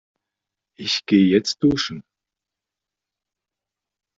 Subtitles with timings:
[0.79, 2.03] Ich geh jetzt duschen.